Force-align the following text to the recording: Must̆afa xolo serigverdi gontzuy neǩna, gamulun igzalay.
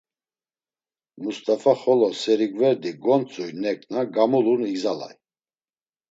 Must̆afa 1.21 1.73
xolo 1.81 2.09
serigverdi 2.21 2.91
gontzuy 3.03 3.51
neǩna, 3.61 4.01
gamulun 4.13 4.61
igzalay. 4.71 5.15